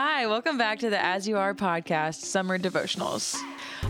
Hi, 0.00 0.28
welcome 0.28 0.56
back 0.56 0.78
to 0.78 0.90
the 0.90 1.04
As 1.04 1.26
You 1.26 1.38
Are 1.38 1.52
podcast, 1.52 2.20
Summer 2.20 2.56
Devotionals. 2.56 3.36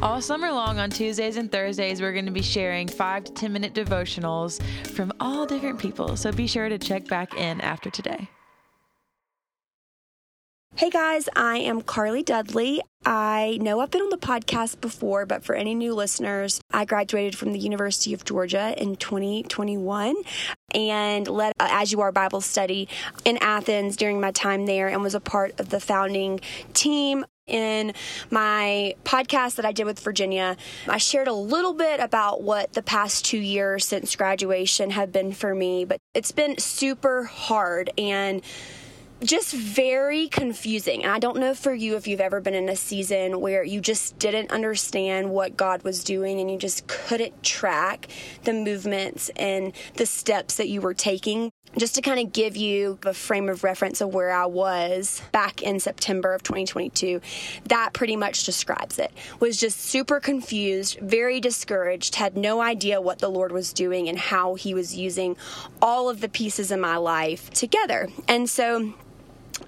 All 0.00 0.22
summer 0.22 0.50
long 0.50 0.78
on 0.78 0.88
Tuesdays 0.88 1.36
and 1.36 1.52
Thursdays, 1.52 2.00
we're 2.00 2.14
going 2.14 2.24
to 2.24 2.32
be 2.32 2.40
sharing 2.40 2.88
five 2.88 3.24
to 3.24 3.32
10 3.34 3.52
minute 3.52 3.74
devotionals 3.74 4.62
from 4.86 5.12
all 5.20 5.44
different 5.44 5.78
people. 5.78 6.16
So 6.16 6.32
be 6.32 6.46
sure 6.46 6.70
to 6.70 6.78
check 6.78 7.06
back 7.08 7.34
in 7.34 7.60
after 7.60 7.90
today. 7.90 8.26
Hey 10.78 10.90
guys, 10.90 11.28
I 11.34 11.56
am 11.56 11.82
Carley 11.82 12.22
Dudley. 12.22 12.80
I 13.04 13.58
know 13.60 13.80
I've 13.80 13.90
been 13.90 14.02
on 14.02 14.10
the 14.10 14.16
podcast 14.16 14.80
before, 14.80 15.26
but 15.26 15.42
for 15.42 15.56
any 15.56 15.74
new 15.74 15.92
listeners, 15.92 16.60
I 16.70 16.84
graduated 16.84 17.36
from 17.36 17.52
the 17.52 17.58
University 17.58 18.14
of 18.14 18.24
Georgia 18.24 18.80
in 18.80 18.94
2021 18.94 20.14
and 20.72 21.26
led 21.26 21.52
As 21.58 21.90
You 21.90 22.00
Are 22.02 22.12
Bible 22.12 22.40
study 22.40 22.88
in 23.24 23.38
Athens 23.38 23.96
during 23.96 24.20
my 24.20 24.30
time 24.30 24.66
there 24.66 24.86
and 24.86 25.02
was 25.02 25.16
a 25.16 25.20
part 25.20 25.58
of 25.58 25.70
the 25.70 25.80
founding 25.80 26.38
team 26.74 27.26
in 27.48 27.92
my 28.30 28.94
podcast 29.02 29.56
that 29.56 29.64
I 29.64 29.72
did 29.72 29.84
with 29.84 29.98
Virginia, 29.98 30.56
I 30.86 30.98
shared 30.98 31.26
a 31.26 31.32
little 31.32 31.72
bit 31.72 31.98
about 31.98 32.42
what 32.42 32.74
the 32.74 32.82
past 32.82 33.24
two 33.24 33.38
years 33.38 33.84
since 33.84 34.14
graduation 34.14 34.90
have 34.90 35.10
been 35.10 35.32
for 35.32 35.56
me, 35.56 35.84
but 35.84 35.98
it's 36.14 36.30
been 36.30 36.56
super 36.58 37.24
hard 37.24 37.90
and 37.98 38.42
just 39.22 39.52
very 39.52 40.28
confusing. 40.28 41.02
And 41.02 41.12
I 41.12 41.18
don't 41.18 41.38
know 41.38 41.54
for 41.54 41.74
you 41.74 41.96
if 41.96 42.06
you've 42.06 42.20
ever 42.20 42.40
been 42.40 42.54
in 42.54 42.68
a 42.68 42.76
season 42.76 43.40
where 43.40 43.64
you 43.64 43.80
just 43.80 44.18
didn't 44.18 44.50
understand 44.50 45.30
what 45.30 45.56
God 45.56 45.82
was 45.82 46.04
doing 46.04 46.40
and 46.40 46.50
you 46.50 46.58
just 46.58 46.86
couldn't 46.86 47.42
track 47.42 48.08
the 48.44 48.52
movements 48.52 49.28
and 49.36 49.72
the 49.94 50.06
steps 50.06 50.56
that 50.56 50.68
you 50.68 50.80
were 50.80 50.94
taking. 50.94 51.50
Just 51.76 51.96
to 51.96 52.00
kind 52.00 52.18
of 52.18 52.32
give 52.32 52.56
you 52.56 52.98
a 53.04 53.12
frame 53.12 53.50
of 53.50 53.62
reference 53.62 54.00
of 54.00 54.14
where 54.14 54.30
I 54.30 54.46
was 54.46 55.20
back 55.32 55.62
in 55.62 55.80
September 55.80 56.32
of 56.32 56.42
2022, 56.42 57.20
that 57.66 57.92
pretty 57.92 58.16
much 58.16 58.44
describes 58.44 58.98
it. 58.98 59.12
Was 59.38 59.58
just 59.58 59.78
super 59.78 60.18
confused, 60.18 60.98
very 61.00 61.40
discouraged, 61.40 62.14
had 62.14 62.38
no 62.38 62.62
idea 62.62 63.02
what 63.02 63.18
the 63.18 63.28
Lord 63.28 63.52
was 63.52 63.74
doing 63.74 64.08
and 64.08 64.18
how 64.18 64.54
He 64.54 64.72
was 64.72 64.96
using 64.96 65.36
all 65.82 66.08
of 66.08 66.22
the 66.22 66.28
pieces 66.28 66.72
in 66.72 66.80
my 66.80 66.96
life 66.96 67.50
together. 67.50 68.08
And 68.26 68.48
so 68.48 68.94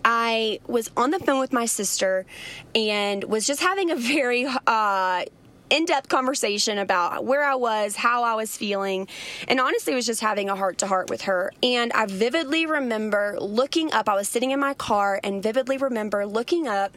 I 0.05 0.60
was 0.66 0.91
on 0.96 1.10
the 1.10 1.19
phone 1.19 1.41
with 1.41 1.52
my 1.52 1.66
sister 1.66 2.27
and 2.74 3.24
was 3.24 3.46
just 3.46 3.60
having 3.60 3.91
a 3.91 3.96
very 3.96 4.46
uh, 4.66 5.24
in 5.70 5.84
depth 5.84 6.08
conversation 6.08 6.78
about 6.78 7.24
where 7.24 7.44
I 7.44 7.55
was, 7.55 7.96
how 7.96 8.24
I 8.24 8.34
was 8.34 8.56
feeling, 8.56 9.08
and 9.48 9.61
honestly 9.61 9.94
was 9.94 10.05
just 10.05 10.20
having 10.20 10.50
a 10.50 10.56
heart 10.56 10.78
to 10.78 10.86
heart 10.86 11.08
with 11.08 11.22
her. 11.22 11.52
And 11.62 11.92
I 11.92 12.06
vividly 12.06 12.66
remember 12.66 13.38
looking 13.41 13.92
up, 13.92 14.08
I 14.08 14.14
was 14.14 14.28
sitting 14.28 14.50
in 14.50 14.61
my 14.61 14.74
car 14.74 15.20
and 15.22 15.42
vividly 15.42 15.77
remember 15.77 16.27
looking 16.27 16.66
up 16.66 16.92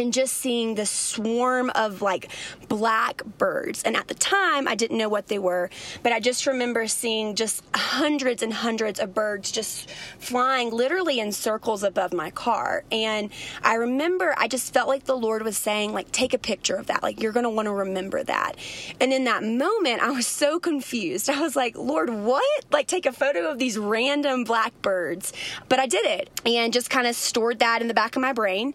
and 0.00 0.12
just 0.12 0.38
seeing 0.38 0.74
the 0.74 0.86
swarm 0.86 1.70
of 1.74 2.02
like 2.02 2.30
black 2.68 3.22
birds. 3.38 3.82
And 3.84 3.96
at 3.96 4.08
the 4.08 4.14
time, 4.14 4.66
I 4.66 4.74
didn't 4.74 4.98
know 4.98 5.08
what 5.08 5.28
they 5.28 5.38
were, 5.38 5.70
but 6.02 6.12
I 6.12 6.18
just 6.18 6.46
remember 6.46 6.86
seeing 6.88 7.36
just 7.36 7.62
hundreds 7.74 8.42
and 8.42 8.52
hundreds 8.52 8.98
of 8.98 9.14
birds 9.14 9.52
just 9.52 9.90
flying 10.18 10.70
literally 10.70 11.20
in 11.20 11.32
circles 11.32 11.82
above 11.82 12.12
my 12.12 12.30
car. 12.30 12.84
And 12.90 13.30
I 13.62 13.74
remember 13.74 14.34
I 14.36 14.48
just 14.48 14.72
felt 14.72 14.88
like 14.88 15.04
the 15.04 15.16
Lord 15.16 15.42
was 15.42 15.56
saying, 15.56 15.92
like, 15.92 16.10
take 16.10 16.34
a 16.34 16.38
picture 16.38 16.76
of 16.76 16.86
that. 16.86 17.02
Like, 17.02 17.20
you're 17.20 17.32
going 17.32 17.44
to 17.44 17.50
want 17.50 17.66
to 17.66 17.72
remember 17.72 18.22
that. 18.22 18.54
And 19.00 19.12
in 19.12 19.24
that 19.24 19.42
moment, 19.42 20.02
I 20.02 20.10
was 20.10 20.26
so 20.26 20.58
confused. 20.58 21.28
I 21.28 21.40
was 21.40 21.54
like, 21.54 21.76
Lord, 21.76 22.10
what? 22.10 22.64
Like, 22.70 22.86
take 22.86 23.06
a 23.06 23.12
photo 23.12 23.50
of 23.50 23.58
these 23.58 23.76
random 23.76 24.44
black 24.44 24.80
birds. 24.80 25.32
But 25.68 25.78
I 25.78 25.86
did 25.86 26.06
it 26.06 26.30
and 26.46 26.72
just 26.72 26.88
kind 26.88 27.06
of 27.06 27.14
stored 27.14 27.58
that 27.58 27.82
in 27.82 27.88
the 27.88 27.94
back 27.94 28.16
of 28.16 28.22
my 28.22 28.32
brain. 28.32 28.72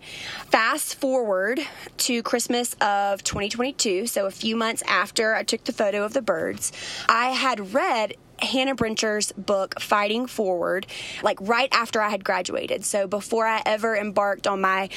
Fast 0.48 0.96
forward 0.96 1.15
to 1.16 2.24
Christmas 2.24 2.74
of 2.82 3.24
2022, 3.24 4.06
so 4.08 4.26
a 4.26 4.32
few 4.32 4.56
months 4.56 4.84
after 4.86 5.34
I 5.34 5.44
took 5.44 5.64
the 5.64 5.72
photo 5.72 6.04
of 6.04 6.14
the 6.14 6.22
birds, 6.22 6.74
I 7.08 7.30
had 7.30 7.74
read 7.74 8.16
Hannah 8.40 8.76
Brencher's 8.76 9.32
book, 9.32 9.80
Fighting 9.80 10.28
Forward, 10.28 10.88
like 11.24 11.38
right 11.40 11.70
after 11.72 12.02
I 12.02 12.10
had 12.10 12.26
graduated. 12.26 12.84
So 12.84 13.08
before 13.08 13.48
I 13.48 13.62
ever 13.66 13.96
embarked 13.96 14.46
on 14.46 14.60
my 14.60 14.90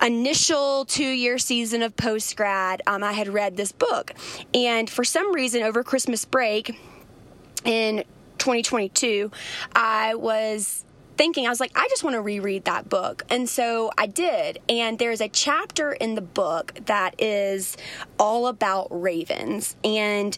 initial 0.00 0.86
two 0.86 1.04
year 1.04 1.36
season 1.36 1.82
of 1.82 1.94
post 1.94 2.34
grad, 2.36 2.80
um, 2.86 3.04
I 3.04 3.12
had 3.12 3.28
read 3.28 3.58
this 3.58 3.72
book. 3.72 4.14
And 4.54 4.88
for 4.88 5.04
some 5.04 5.34
reason, 5.34 5.62
over 5.62 5.84
Christmas 5.84 6.24
break 6.24 6.74
in 7.64 8.04
2022, 8.38 9.30
I 9.74 10.14
was 10.14 10.86
thinking, 11.16 11.46
I 11.46 11.50
was 11.50 11.60
like, 11.60 11.72
I 11.74 11.86
just 11.88 12.04
want 12.04 12.14
to 12.14 12.20
reread 12.20 12.64
that 12.64 12.88
book. 12.88 13.24
And 13.30 13.48
so 13.48 13.90
I 13.96 14.06
did. 14.06 14.60
And 14.68 14.98
there's 14.98 15.20
a 15.20 15.28
chapter 15.28 15.92
in 15.92 16.14
the 16.14 16.20
book 16.20 16.74
that 16.86 17.20
is 17.20 17.76
all 18.18 18.46
about 18.46 18.88
ravens. 18.90 19.76
And 19.84 20.36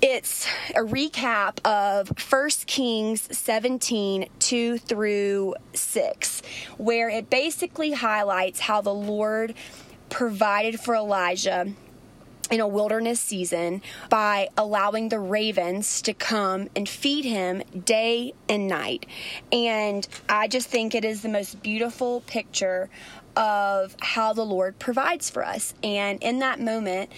it's 0.00 0.46
a 0.76 0.80
recap 0.80 1.64
of 1.66 2.12
1 2.30 2.50
Kings 2.66 3.36
17 3.36 4.28
2 4.38 4.78
through 4.78 5.54
6, 5.72 6.42
where 6.76 7.08
it 7.08 7.28
basically 7.28 7.92
highlights 7.92 8.60
how 8.60 8.80
the 8.80 8.94
Lord 8.94 9.54
provided 10.08 10.80
for 10.80 10.94
Elijah 10.94 11.72
in 12.50 12.60
a 12.60 12.66
wilderness 12.66 13.20
season 13.20 13.82
by 14.08 14.48
allowing 14.56 15.08
the 15.08 15.18
ravens 15.18 16.02
to 16.02 16.14
come 16.14 16.68
and 16.74 16.88
feed 16.88 17.24
him 17.24 17.62
day 17.84 18.32
and 18.48 18.68
night. 18.68 19.06
And 19.52 20.06
I 20.28 20.48
just 20.48 20.68
think 20.68 20.94
it 20.94 21.04
is 21.04 21.22
the 21.22 21.28
most 21.28 21.62
beautiful 21.62 22.20
picture 22.22 22.88
of 23.36 23.96
how 24.00 24.32
the 24.32 24.44
Lord 24.44 24.78
provides 24.78 25.30
for 25.30 25.44
us. 25.44 25.74
And 25.82 26.22
in 26.22 26.40
that 26.40 26.60
moment, 26.60 27.10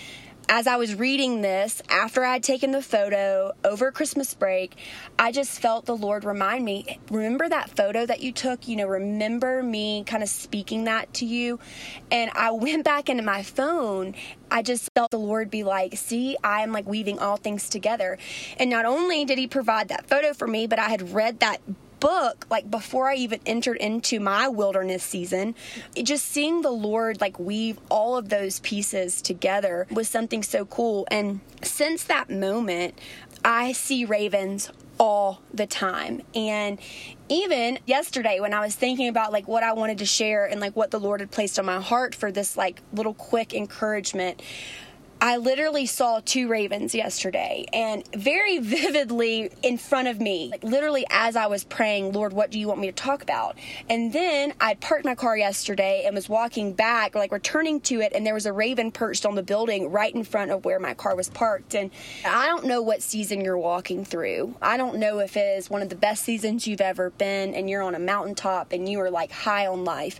as 0.52 0.66
I 0.66 0.74
was 0.74 0.96
reading 0.96 1.42
this, 1.42 1.80
after 1.88 2.24
I 2.24 2.32
had 2.32 2.42
taken 2.42 2.72
the 2.72 2.82
photo 2.82 3.52
over 3.62 3.92
Christmas 3.92 4.34
break, 4.34 4.76
I 5.16 5.30
just 5.30 5.60
felt 5.60 5.86
the 5.86 5.96
Lord 5.96 6.24
remind 6.24 6.64
me, 6.64 6.98
remember 7.08 7.48
that 7.48 7.76
photo 7.76 8.04
that 8.04 8.20
you 8.20 8.32
took? 8.32 8.66
You 8.66 8.74
know, 8.74 8.88
remember 8.88 9.62
me 9.62 10.02
kind 10.02 10.24
of 10.24 10.28
speaking 10.28 10.84
that 10.84 11.14
to 11.14 11.24
you? 11.24 11.60
And 12.10 12.32
I 12.34 12.50
went 12.50 12.84
back 12.84 13.08
into 13.08 13.22
my 13.22 13.44
phone. 13.44 14.16
I 14.50 14.62
just 14.62 14.90
felt 14.96 15.12
the 15.12 15.20
Lord 15.20 15.52
be 15.52 15.62
like, 15.62 15.96
see, 15.96 16.36
I 16.42 16.62
am 16.62 16.72
like 16.72 16.88
weaving 16.88 17.20
all 17.20 17.36
things 17.36 17.68
together. 17.68 18.18
And 18.58 18.68
not 18.68 18.86
only 18.86 19.24
did 19.24 19.38
He 19.38 19.46
provide 19.46 19.86
that 19.90 20.08
photo 20.08 20.32
for 20.32 20.48
me, 20.48 20.66
but 20.66 20.80
I 20.80 20.88
had 20.88 21.12
read 21.12 21.38
that 21.38 21.60
book, 22.00 22.46
like 22.50 22.70
before 22.70 23.08
I 23.08 23.14
even 23.16 23.40
entered 23.46 23.76
into 23.76 24.18
my 24.18 24.48
wilderness 24.48 25.02
season, 25.02 25.54
just 26.02 26.26
seeing 26.26 26.62
the 26.62 26.70
Lord 26.70 27.20
like 27.20 27.38
weave 27.38 27.78
all 27.90 28.16
of 28.16 28.28
those 28.28 28.60
pieces 28.60 29.22
together 29.22 29.86
was 29.90 30.08
something 30.08 30.42
so 30.42 30.64
cool. 30.64 31.06
And 31.10 31.40
since 31.62 32.04
that 32.04 32.30
moment, 32.30 32.98
I 33.44 33.72
see 33.72 34.04
ravens 34.04 34.70
all 34.98 35.40
the 35.52 35.66
time. 35.66 36.20
And 36.34 36.78
even 37.30 37.78
yesterday 37.86 38.38
when 38.40 38.52
I 38.52 38.60
was 38.60 38.74
thinking 38.76 39.08
about 39.08 39.32
like 39.32 39.48
what 39.48 39.62
I 39.62 39.72
wanted 39.72 39.98
to 39.98 40.06
share 40.06 40.44
and 40.44 40.60
like 40.60 40.76
what 40.76 40.90
the 40.90 41.00
Lord 41.00 41.20
had 41.20 41.30
placed 41.30 41.58
on 41.58 41.64
my 41.64 41.80
heart 41.80 42.14
for 42.14 42.30
this 42.30 42.56
like 42.56 42.82
little 42.92 43.14
quick 43.14 43.54
encouragement, 43.54 44.42
I 45.22 45.36
literally 45.36 45.84
saw 45.84 46.20
two 46.24 46.48
ravens 46.48 46.94
yesterday 46.94 47.66
and 47.74 48.06
very 48.14 48.58
vividly 48.60 49.50
in 49.62 49.76
front 49.76 50.08
of 50.08 50.18
me, 50.18 50.48
like 50.50 50.64
literally 50.64 51.04
as 51.10 51.36
I 51.36 51.46
was 51.46 51.62
praying, 51.62 52.12
Lord, 52.12 52.32
what 52.32 52.50
do 52.50 52.58
you 52.58 52.66
want 52.66 52.80
me 52.80 52.86
to 52.86 52.92
talk 52.92 53.22
about? 53.22 53.58
And 53.90 54.14
then 54.14 54.54
I 54.60 54.74
parked 54.74 55.04
my 55.04 55.14
car 55.14 55.36
yesterday 55.36 56.04
and 56.06 56.14
was 56.14 56.30
walking 56.30 56.72
back, 56.72 57.14
like 57.14 57.32
returning 57.32 57.80
to 57.82 58.00
it, 58.00 58.12
and 58.14 58.26
there 58.26 58.32
was 58.32 58.46
a 58.46 58.52
raven 58.52 58.90
perched 58.90 59.26
on 59.26 59.34
the 59.34 59.42
building 59.42 59.90
right 59.90 60.14
in 60.14 60.24
front 60.24 60.52
of 60.52 60.64
where 60.64 60.78
my 60.78 60.94
car 60.94 61.14
was 61.14 61.28
parked. 61.28 61.74
And 61.74 61.90
I 62.24 62.46
don't 62.46 62.64
know 62.64 62.80
what 62.80 63.02
season 63.02 63.42
you're 63.44 63.58
walking 63.58 64.06
through. 64.06 64.56
I 64.62 64.78
don't 64.78 64.96
know 64.96 65.18
if 65.18 65.36
it 65.36 65.58
is 65.58 65.68
one 65.68 65.82
of 65.82 65.90
the 65.90 65.96
best 65.96 66.24
seasons 66.24 66.66
you've 66.66 66.80
ever 66.80 67.10
been 67.10 67.54
and 67.54 67.68
you're 67.68 67.82
on 67.82 67.94
a 67.94 67.98
mountaintop 67.98 68.72
and 68.72 68.88
you 68.88 68.98
are 69.00 69.10
like 69.10 69.32
high 69.32 69.66
on 69.66 69.84
life 69.84 70.18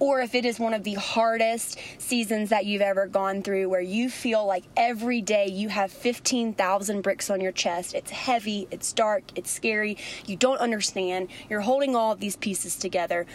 or 0.00 0.20
if 0.20 0.34
it 0.34 0.44
is 0.44 0.58
one 0.58 0.74
of 0.74 0.82
the 0.82 0.94
hardest 0.94 1.78
seasons 1.98 2.48
that 2.50 2.66
you've 2.66 2.82
ever 2.82 3.06
gone 3.06 3.42
through 3.42 3.68
where 3.68 3.80
you 3.80 4.10
feel 4.10 4.44
like 4.44 4.64
every 4.76 5.20
day 5.20 5.46
you 5.46 5.68
have 5.68 5.92
15,000 5.92 7.02
bricks 7.02 7.30
on 7.30 7.40
your 7.40 7.52
chest. 7.52 7.94
It's 7.94 8.10
heavy, 8.10 8.66
it's 8.70 8.92
dark, 8.92 9.22
it's 9.36 9.50
scary, 9.50 9.96
you 10.26 10.36
don't 10.36 10.58
understand. 10.58 11.28
You're 11.48 11.60
holding 11.60 11.94
all 11.94 12.12
of 12.12 12.20
these 12.20 12.36
pieces 12.36 12.76
together 12.76 13.26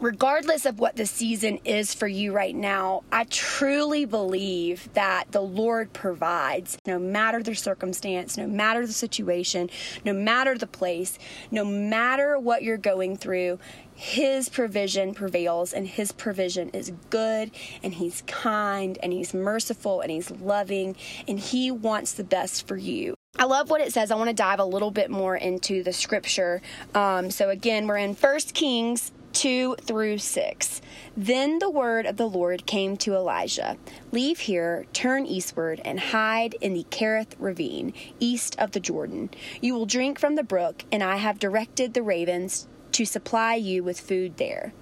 regardless 0.00 0.66
of 0.66 0.78
what 0.78 0.96
the 0.96 1.06
season 1.06 1.58
is 1.64 1.94
for 1.94 2.06
you 2.06 2.32
right 2.32 2.54
now, 2.54 3.02
I 3.10 3.24
truly 3.24 4.04
believe 4.04 4.92
that 4.94 5.30
the 5.30 5.40
Lord 5.40 5.92
provides 5.92 6.78
no 6.86 6.98
matter 6.98 7.42
the 7.42 7.54
circumstance, 7.54 8.36
no 8.36 8.46
matter 8.46 8.86
the 8.86 8.92
situation, 8.92 9.70
no 10.04 10.12
matter 10.12 10.56
the 10.56 10.66
place, 10.66 11.18
no 11.50 11.64
matter 11.64 12.38
what 12.38 12.62
you're 12.62 12.76
going 12.76 13.16
through. 13.16 13.58
His 13.94 14.50
provision 14.50 15.14
prevails, 15.14 15.72
and 15.72 15.88
His 15.88 16.12
provision 16.12 16.68
is 16.70 16.92
good, 17.08 17.50
and 17.82 17.94
He's 17.94 18.22
kind, 18.26 18.98
and 19.02 19.10
He's 19.10 19.32
merciful, 19.32 20.02
and 20.02 20.10
He's 20.10 20.30
loving, 20.30 20.96
and 21.26 21.40
He 21.40 21.70
wants 21.70 22.12
the 22.12 22.24
best 22.24 22.68
for 22.68 22.76
you. 22.76 23.14
I 23.38 23.44
love 23.44 23.70
what 23.70 23.80
it 23.80 23.92
says. 23.92 24.10
I 24.10 24.16
want 24.16 24.28
to 24.28 24.34
dive 24.34 24.60
a 24.60 24.64
little 24.64 24.90
bit 24.90 25.10
more 25.10 25.36
into 25.36 25.82
the 25.82 25.92
scripture. 25.92 26.62
Um, 26.94 27.30
so, 27.30 27.50
again, 27.50 27.86
we're 27.86 27.98
in 27.98 28.14
First 28.14 28.54
Kings 28.54 29.12
2 29.36 29.76
through 29.82 30.16
6. 30.16 30.80
Then 31.14 31.58
the 31.58 31.68
word 31.68 32.06
of 32.06 32.16
the 32.16 32.26
Lord 32.26 32.64
came 32.64 32.96
to 32.96 33.14
Elijah 33.14 33.76
Leave 34.10 34.38
here, 34.40 34.86
turn 34.94 35.26
eastward, 35.26 35.78
and 35.84 36.00
hide 36.00 36.54
in 36.62 36.72
the 36.72 36.86
Kerith 36.90 37.34
ravine, 37.38 37.92
east 38.18 38.58
of 38.58 38.72
the 38.72 38.80
Jordan. 38.80 39.28
You 39.60 39.74
will 39.74 39.84
drink 39.84 40.18
from 40.18 40.36
the 40.36 40.42
brook, 40.42 40.84
and 40.90 41.02
I 41.02 41.16
have 41.16 41.38
directed 41.38 41.92
the 41.92 42.02
ravens 42.02 42.66
to 42.92 43.04
supply 43.04 43.56
you 43.56 43.84
with 43.84 44.00
food 44.00 44.38
there. 44.38 44.72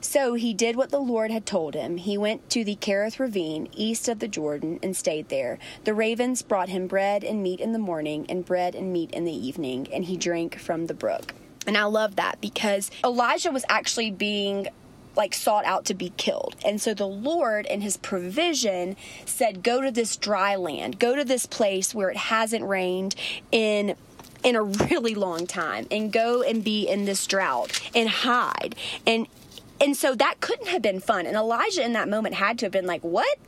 So 0.00 0.34
he 0.34 0.54
did 0.54 0.74
what 0.74 0.90
the 0.90 0.98
Lord 0.98 1.30
had 1.30 1.46
told 1.46 1.74
him. 1.74 1.98
He 1.98 2.18
went 2.18 2.50
to 2.50 2.64
the 2.64 2.74
Kerith 2.74 3.20
ravine, 3.20 3.68
east 3.76 4.08
of 4.08 4.18
the 4.18 4.26
Jordan, 4.26 4.80
and 4.82 4.96
stayed 4.96 5.28
there. 5.28 5.60
The 5.84 5.94
ravens 5.94 6.42
brought 6.42 6.68
him 6.68 6.88
bread 6.88 7.22
and 7.22 7.44
meat 7.44 7.60
in 7.60 7.72
the 7.72 7.78
morning, 7.78 8.26
and 8.28 8.44
bread 8.44 8.74
and 8.74 8.92
meat 8.92 9.12
in 9.12 9.24
the 9.24 9.46
evening, 9.46 9.86
and 9.92 10.06
he 10.06 10.16
drank 10.16 10.58
from 10.58 10.86
the 10.86 10.94
brook. 10.94 11.32
And 11.66 11.76
I 11.76 11.84
love 11.84 12.16
that 12.16 12.40
because 12.40 12.90
Elijah 13.04 13.50
was 13.50 13.64
actually 13.68 14.10
being 14.10 14.68
like 15.16 15.34
sought 15.34 15.64
out 15.64 15.84
to 15.86 15.94
be 15.94 16.12
killed. 16.16 16.56
And 16.64 16.80
so 16.80 16.94
the 16.94 17.06
Lord 17.06 17.66
in 17.66 17.80
his 17.80 17.96
provision 17.96 18.96
said 19.24 19.62
go 19.62 19.80
to 19.80 19.90
this 19.90 20.16
dry 20.16 20.56
land. 20.56 20.98
Go 20.98 21.14
to 21.14 21.24
this 21.24 21.46
place 21.46 21.94
where 21.94 22.10
it 22.10 22.16
hasn't 22.16 22.64
rained 22.64 23.14
in 23.52 23.96
in 24.42 24.56
a 24.56 24.62
really 24.62 25.14
long 25.14 25.46
time 25.46 25.86
and 25.90 26.12
go 26.12 26.42
and 26.42 26.62
be 26.62 26.86
in 26.86 27.06
this 27.06 27.26
drought 27.26 27.80
and 27.94 28.08
hide. 28.08 28.74
And 29.06 29.26
and 29.80 29.96
so 29.96 30.14
that 30.14 30.40
couldn't 30.40 30.68
have 30.68 30.82
been 30.82 31.00
fun. 31.00 31.26
And 31.26 31.36
Elijah 31.36 31.84
in 31.84 31.94
that 31.94 32.08
moment 32.08 32.36
had 32.36 32.58
to 32.60 32.66
have 32.66 32.72
been 32.72 32.86
like, 32.86 33.02
What? 33.02 33.38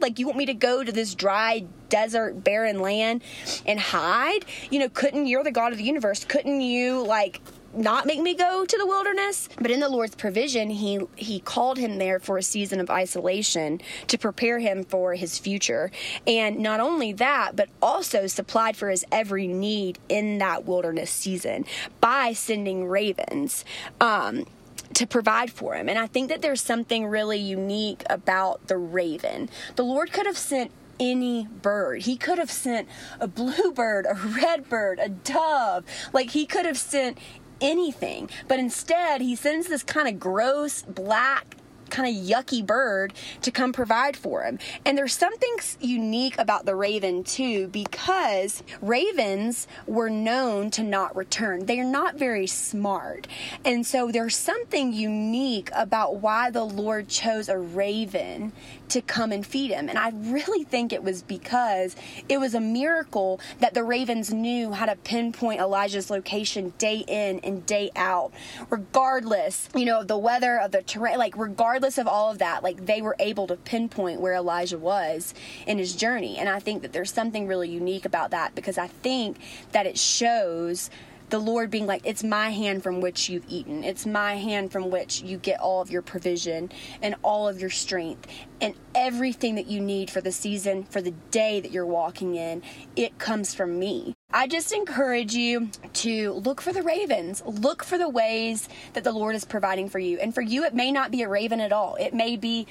Like, 0.00 0.18
you 0.18 0.26
want 0.26 0.38
me 0.38 0.46
to 0.46 0.54
go 0.54 0.82
to 0.82 0.92
this 0.92 1.14
dry, 1.14 1.64
desert, 1.88 2.44
barren 2.44 2.80
land 2.80 3.22
and 3.66 3.78
hide? 3.78 4.44
You 4.70 4.80
know, 4.80 4.88
couldn't, 4.88 5.26
you're 5.26 5.44
the 5.44 5.50
God 5.50 5.72
of 5.72 5.78
the 5.78 5.84
universe. 5.84 6.24
Couldn't 6.24 6.60
you, 6.60 7.04
like, 7.06 7.40
not 7.74 8.06
make 8.06 8.20
me 8.20 8.34
go 8.34 8.64
to 8.64 8.76
the 8.76 8.86
wilderness 8.86 9.48
but 9.60 9.70
in 9.70 9.80
the 9.80 9.88
lord's 9.88 10.14
provision 10.14 10.68
he 10.68 11.00
he 11.16 11.40
called 11.40 11.78
him 11.78 11.98
there 11.98 12.18
for 12.18 12.36
a 12.36 12.42
season 12.42 12.80
of 12.80 12.90
isolation 12.90 13.80
to 14.06 14.18
prepare 14.18 14.58
him 14.58 14.84
for 14.84 15.14
his 15.14 15.38
future 15.38 15.90
and 16.26 16.58
not 16.58 16.80
only 16.80 17.12
that 17.12 17.56
but 17.56 17.68
also 17.80 18.26
supplied 18.26 18.76
for 18.76 18.90
his 18.90 19.04
every 19.10 19.46
need 19.46 19.98
in 20.08 20.38
that 20.38 20.64
wilderness 20.64 21.10
season 21.10 21.64
by 22.00 22.32
sending 22.32 22.86
ravens 22.86 23.64
um, 24.00 24.44
to 24.94 25.06
provide 25.06 25.50
for 25.50 25.74
him. 25.74 25.88
And 25.88 25.98
I 25.98 26.06
think 26.06 26.28
that 26.28 26.42
there's 26.42 26.60
something 26.60 27.06
really 27.06 27.38
unique 27.38 28.02
about 28.10 28.66
the 28.68 28.76
raven. 28.76 29.48
The 29.76 29.84
Lord 29.84 30.12
could 30.12 30.26
have 30.26 30.38
sent 30.38 30.70
any 31.00 31.46
bird. 31.46 32.02
He 32.02 32.16
could 32.16 32.38
have 32.38 32.50
sent 32.50 32.88
a 33.18 33.26
bluebird, 33.26 34.06
a 34.06 34.14
red 34.14 34.68
bird, 34.68 34.98
a 35.00 35.08
dove. 35.08 35.84
Like 36.12 36.30
he 36.30 36.46
could 36.46 36.66
have 36.66 36.78
sent 36.78 37.18
anything. 37.60 38.28
But 38.48 38.58
instead, 38.58 39.20
he 39.20 39.36
sends 39.36 39.68
this 39.68 39.82
kind 39.82 40.08
of 40.08 40.20
gross 40.20 40.82
black 40.82 41.56
kind 41.92 42.08
of 42.08 42.24
yucky 42.24 42.64
bird 42.64 43.12
to 43.42 43.50
come 43.50 43.72
provide 43.72 44.16
for 44.16 44.42
him. 44.42 44.58
And 44.84 44.96
there's 44.96 45.14
something 45.14 45.56
unique 45.80 46.36
about 46.38 46.64
the 46.64 46.74
raven 46.74 47.22
too 47.22 47.68
because 47.68 48.62
ravens 48.80 49.68
were 49.86 50.10
known 50.10 50.70
to 50.72 50.82
not 50.82 51.14
return. 51.14 51.66
They're 51.66 51.84
not 51.84 52.16
very 52.16 52.46
smart. 52.46 53.28
And 53.64 53.86
so 53.86 54.10
there's 54.10 54.34
something 54.34 54.92
unique 54.92 55.70
about 55.74 56.16
why 56.16 56.50
the 56.50 56.64
Lord 56.64 57.08
chose 57.08 57.48
a 57.48 57.58
raven 57.58 58.52
to 58.88 59.00
come 59.00 59.32
and 59.32 59.46
feed 59.46 59.70
him. 59.70 59.88
And 59.88 59.98
I 59.98 60.10
really 60.14 60.64
think 60.64 60.92
it 60.92 61.02
was 61.02 61.22
because 61.22 61.96
it 62.28 62.38
was 62.38 62.54
a 62.54 62.60
miracle 62.60 63.40
that 63.60 63.74
the 63.74 63.82
ravens 63.82 64.32
knew 64.32 64.72
how 64.72 64.86
to 64.86 64.96
pinpoint 64.96 65.60
Elijah's 65.60 66.10
location 66.10 66.74
day 66.78 67.04
in 67.06 67.40
and 67.40 67.64
day 67.64 67.90
out, 67.96 68.32
regardless, 68.70 69.68
you 69.74 69.84
know, 69.84 70.00
of 70.00 70.08
the 70.08 70.18
weather, 70.18 70.58
of 70.58 70.72
the 70.72 70.82
terrain, 70.82 71.18
like 71.18 71.36
regardless 71.82 71.98
of 71.98 72.06
all 72.06 72.30
of 72.30 72.38
that, 72.38 72.62
like 72.62 72.86
they 72.86 73.02
were 73.02 73.16
able 73.18 73.48
to 73.48 73.56
pinpoint 73.56 74.20
where 74.20 74.34
Elijah 74.34 74.78
was 74.78 75.34
in 75.66 75.78
his 75.78 75.96
journey. 75.96 76.38
And 76.38 76.48
I 76.48 76.60
think 76.60 76.82
that 76.82 76.92
there's 76.92 77.12
something 77.12 77.48
really 77.48 77.68
unique 77.68 78.04
about 78.04 78.30
that 78.30 78.54
because 78.54 78.78
I 78.78 78.86
think 78.86 79.36
that 79.72 79.84
it 79.84 79.98
shows 79.98 80.90
the 81.30 81.40
Lord 81.40 81.72
being 81.72 81.86
like, 81.86 82.02
It's 82.04 82.22
my 82.22 82.50
hand 82.50 82.84
from 82.84 83.00
which 83.00 83.28
you've 83.28 83.46
eaten. 83.48 83.82
It's 83.82 84.06
my 84.06 84.36
hand 84.36 84.70
from 84.70 84.92
which 84.92 85.22
you 85.22 85.38
get 85.38 85.58
all 85.58 85.80
of 85.80 85.90
your 85.90 86.02
provision 86.02 86.70
and 87.02 87.16
all 87.24 87.48
of 87.48 87.60
your 87.60 87.70
strength 87.70 88.28
and 88.60 88.74
everything 88.94 89.56
that 89.56 89.66
you 89.66 89.80
need 89.80 90.08
for 90.08 90.20
the 90.20 90.30
season, 90.30 90.84
for 90.84 91.02
the 91.02 91.14
day 91.32 91.58
that 91.58 91.72
you're 91.72 91.84
walking 91.84 92.36
in. 92.36 92.62
It 92.94 93.18
comes 93.18 93.54
from 93.54 93.80
me. 93.80 94.14
I 94.42 94.48
just 94.48 94.72
encourage 94.72 95.34
you 95.34 95.70
to 95.92 96.32
look 96.32 96.60
for 96.60 96.72
the 96.72 96.82
ravens. 96.82 97.44
Look 97.46 97.84
for 97.84 97.96
the 97.96 98.08
ways 98.08 98.68
that 98.92 99.04
the 99.04 99.12
Lord 99.12 99.36
is 99.36 99.44
providing 99.44 99.88
for 99.88 100.00
you. 100.00 100.18
And 100.18 100.34
for 100.34 100.40
you, 100.40 100.64
it 100.64 100.74
may 100.74 100.90
not 100.90 101.12
be 101.12 101.22
a 101.22 101.28
raven 101.28 101.60
at 101.60 101.72
all. 101.72 101.94
It 101.94 102.12
may 102.12 102.36
be 102.36 102.66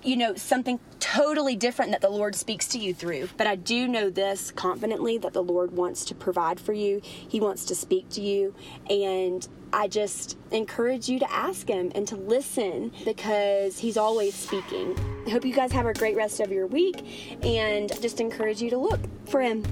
you 0.00 0.16
know, 0.16 0.36
something 0.36 0.78
totally 1.00 1.56
different 1.56 1.90
that 1.90 2.00
the 2.00 2.08
Lord 2.08 2.36
speaks 2.36 2.68
to 2.68 2.78
you 2.78 2.94
through. 2.94 3.30
But 3.36 3.48
I 3.48 3.56
do 3.56 3.88
know 3.88 4.10
this 4.10 4.52
confidently 4.52 5.18
that 5.18 5.32
the 5.32 5.42
Lord 5.42 5.72
wants 5.72 6.04
to 6.04 6.14
provide 6.14 6.60
for 6.60 6.72
you, 6.72 7.00
He 7.02 7.40
wants 7.40 7.64
to 7.64 7.74
speak 7.74 8.08
to 8.10 8.20
you. 8.20 8.54
And 8.88 9.46
I 9.72 9.88
just 9.88 10.38
encourage 10.52 11.08
you 11.08 11.18
to 11.18 11.32
ask 11.32 11.68
Him 11.68 11.90
and 11.96 12.06
to 12.06 12.14
listen 12.14 12.92
because 13.04 13.76
He's 13.80 13.96
always 13.96 14.36
speaking. 14.36 14.96
I 15.26 15.30
hope 15.30 15.44
you 15.44 15.52
guys 15.52 15.72
have 15.72 15.86
a 15.86 15.94
great 15.94 16.14
rest 16.14 16.38
of 16.38 16.52
your 16.52 16.68
week 16.68 17.38
and 17.42 17.88
just 18.00 18.20
encourage 18.20 18.62
you 18.62 18.70
to 18.70 18.78
look 18.78 19.00
for 19.26 19.40
Him. 19.40 19.64